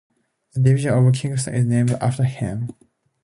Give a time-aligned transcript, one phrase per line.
[0.53, 2.69] The Division of Kingston is named after him.